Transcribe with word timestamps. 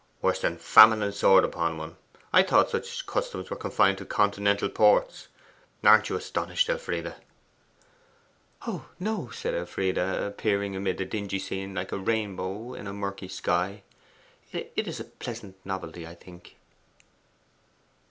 'Worse 0.19 0.41
than 0.41 0.57
Famine 0.57 1.03
and 1.03 1.13
Sword 1.13 1.43
upon 1.43 1.77
one. 1.77 1.95
I 2.33 2.41
thought 2.41 2.71
such 2.71 3.05
customs 3.05 3.51
were 3.51 3.55
confined 3.55 3.99
to 3.99 4.05
continental 4.05 4.67
ports. 4.67 5.27
Aren't 5.83 6.09
you 6.09 6.15
astonished, 6.15 6.71
Elfride?' 6.71 7.13
'Oh 8.65 8.87
no,' 8.99 9.29
said 9.29 9.53
Elfride, 9.53 9.99
appearing 9.99 10.75
amid 10.75 10.97
the 10.97 11.05
dingy 11.05 11.37
scene 11.37 11.75
like 11.75 11.91
a 11.91 11.99
rainbow 11.99 12.73
in 12.73 12.87
a 12.87 12.93
murky 12.93 13.27
sky. 13.27 13.83
'It 14.51 14.73
is 14.87 14.99
a 14.99 15.03
pleasant 15.03 15.55
novelty, 15.63 16.07
I 16.07 16.15
think. 16.15 16.55